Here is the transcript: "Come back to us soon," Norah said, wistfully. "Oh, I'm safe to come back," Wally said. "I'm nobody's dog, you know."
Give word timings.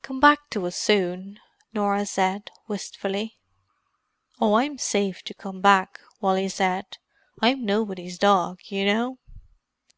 "Come 0.00 0.20
back 0.20 0.48
to 0.52 0.64
us 0.66 0.74
soon," 0.74 1.38
Norah 1.74 2.06
said, 2.06 2.50
wistfully. 2.66 3.36
"Oh, 4.40 4.54
I'm 4.54 4.78
safe 4.78 5.22
to 5.24 5.34
come 5.34 5.60
back," 5.60 6.00
Wally 6.18 6.48
said. 6.48 6.96
"I'm 7.42 7.66
nobody's 7.66 8.16
dog, 8.16 8.60
you 8.68 8.86
know." 8.86 9.18